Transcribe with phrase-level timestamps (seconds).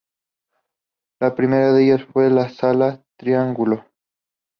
[1.19, 3.85] La primera de ellas fue la Sala Triángulo.